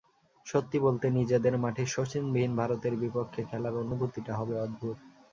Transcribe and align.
সত্যি 0.45 0.77
বলতে, 0.79 1.05
নিজেদের 1.09 1.55
মাঠে 1.57 1.83
শচীনবিহীন 1.87 2.53
ভারতের 2.55 2.93
বিপক্ষে 2.97 3.41
খেলার 3.49 3.75
অনুভূতিটা 3.83 4.33
হবে 4.35 4.55
অদ্ভুত। 4.59 4.97